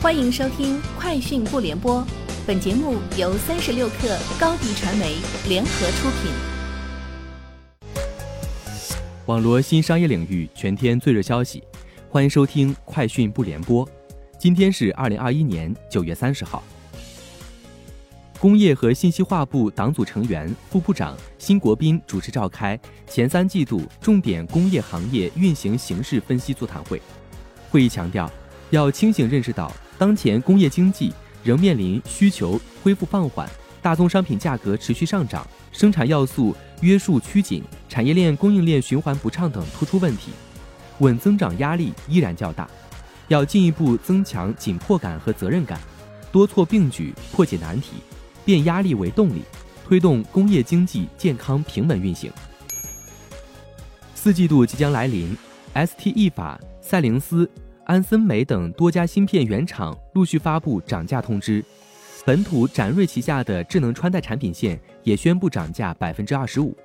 [0.00, 2.00] 欢迎收听《快讯不联播》，
[2.46, 5.16] 本节目由三十六克高低传媒
[5.48, 6.30] 联合出品。
[9.26, 11.64] 网罗新商业领域全天最热消息，
[12.08, 13.84] 欢迎收听《快讯不联播》。
[14.38, 16.62] 今天是二零二一年九月三十号。
[18.38, 22.78] 工业和信息化部党组成员、副部长辛国斌主持召开
[23.08, 27.02] 前三季度重点工业行业运行形势分析座谈会。
[27.68, 28.30] 会议强调，
[28.70, 29.72] 要清醒认识到。
[29.98, 31.12] 当前工业经济
[31.42, 33.50] 仍面临需求恢复放缓、
[33.82, 40.30] 大宗商品价格持续上涨、生产要素约束趋紧、产业链供应链循环不畅等突出问题，
[41.00, 42.68] 稳增长压力依然较大。
[43.26, 45.78] 要进一步增强紧迫感和责任感，
[46.32, 47.94] 多措并举破解难题，
[48.44, 49.42] 变压力为动力，
[49.86, 52.32] 推动工业经济健康平稳运行。
[54.14, 55.36] 四季度即将来临
[55.74, 57.50] ，STE 法、赛灵思。
[57.88, 61.64] 安森美等多家芯片原厂陆续发布涨价通知，
[62.22, 66.76] 本土展锐旗下的智能穿戴产品线也宣布涨价百分之二十五。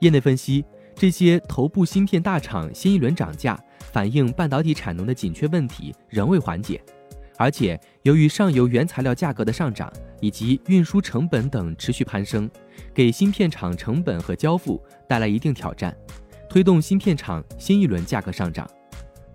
[0.00, 0.64] 业内分析，
[0.96, 3.56] 这些头部芯片大厂新一轮涨价，
[3.92, 6.82] 反映半导体产能的紧缺问题仍未缓解，
[7.36, 12.50] 而且由于上游原材料价格的上涨以及运输成本等持续攀升，
[12.92, 15.96] 给芯片厂成本和交付带来一定挑战，
[16.50, 18.68] 推动芯片厂新一轮价格上涨。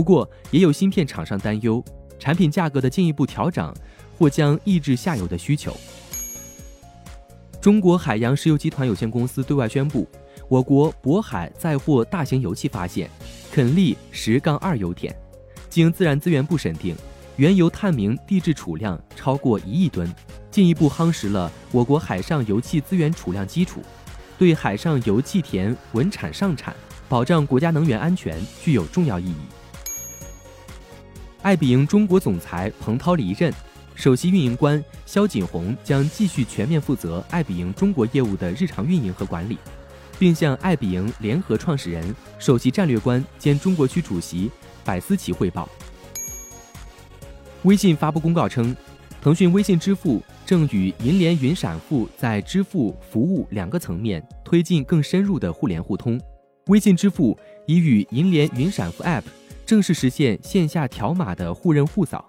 [0.00, 1.84] 不过，也有芯片厂商担忧，
[2.18, 3.70] 产品价格的进一步调整
[4.16, 5.76] 或将抑制下游的需求。
[7.60, 10.08] 中国海洋石油集团有限公司对外宣布，
[10.48, 13.10] 我国渤海再获大型油气发现
[13.52, 15.14] 肯利十杠二油田，
[15.68, 16.96] 经自然资源部审定，
[17.36, 20.10] 原油探明地质储量超过一亿吨，
[20.50, 23.82] 进一步夯实了我国海上油气资源储量基础，
[24.38, 26.74] 对海上油气田稳产上产、
[27.06, 29.59] 保障国家能源安全具有重要意义。
[31.42, 33.50] 爱彼迎中国总裁彭涛离任，
[33.94, 39.56] 首席运营官肖锦红将继续全面负责爱彼迎中国业务的日常运营和管理，
[40.18, 44.50] 并向爱彼迎联合创始人、首席战略官兼中国区主席
[44.84, 45.66] 百思齐汇报。
[47.62, 48.76] 微信发布公告称，
[49.22, 56.20] 腾讯微信支付正与银联云闪付在支付服务两个层面推进更深入的互联互通。
[56.66, 57.34] 微信支付
[57.66, 59.22] 已与银联云闪付 App。
[59.70, 62.28] 正式实现线下条码的互认互扫，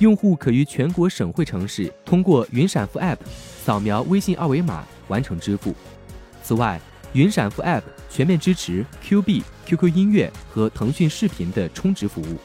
[0.00, 3.16] 用户可于全国省会城市通过云闪付 App
[3.64, 5.74] 扫描微信二维码完成支付。
[6.42, 6.78] 此外，
[7.14, 7.80] 云闪付 App
[8.10, 12.36] 全面支持 Q 币、QQ 音乐和腾讯视频的充值服务。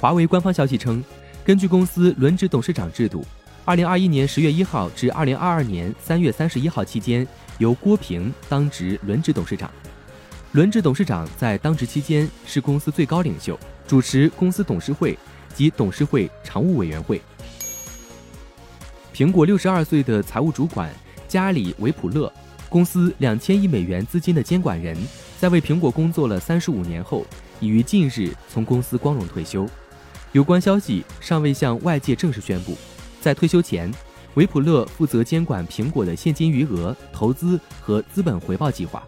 [0.00, 1.04] 华为官方消息称，
[1.44, 3.22] 根据公司轮值董事长制度，
[3.66, 9.70] 二零二一年十月一号至二零二二年三月三十一号期间，由郭平当值轮值董事长。
[10.54, 15.18] 轮值董事长在当值期间是公司最高领袖，主持公司董事会
[15.52, 17.20] 及董事会常务委员会。
[19.12, 20.94] 苹果六十二岁的财务主管
[21.26, 22.32] 加里·维普勒，
[22.68, 24.96] 公司两千亿美元资金的监管人，
[25.40, 27.26] 在为苹果工作了三十五年后，
[27.58, 29.68] 已于近日从公司光荣退休。
[30.30, 32.78] 有关消息尚未向外界正式宣布。
[33.20, 33.92] 在退休前，
[34.34, 39.02] 维普勒负责监管苹果的现金余额、投资和资本回报计划。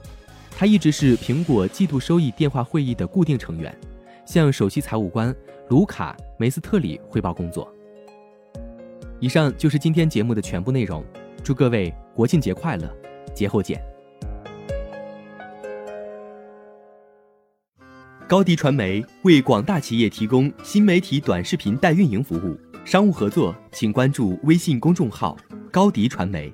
[0.58, 3.78] 他一直是苹果季度收益电话会议的固定成员，
[4.24, 5.36] 向首席财务官
[5.68, 7.70] 卢卡·梅斯特里汇报工作。
[9.20, 11.04] 以上就是今天节目的全部内容，
[11.44, 12.90] 祝各位国庆节快乐，
[13.34, 13.78] 节后见。
[18.26, 25.36] 高迪传媒为广大企业提供新媒体短视频代运营服务，商务合作请关注微信公众号
[25.70, 26.50] 高迪传媒。